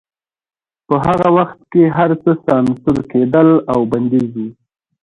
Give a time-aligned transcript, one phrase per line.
[0.87, 4.45] په هغه وخت کې هرڅه سانسور کېدل او بندیز و